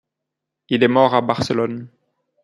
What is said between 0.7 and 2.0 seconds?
est mort à Barcelone.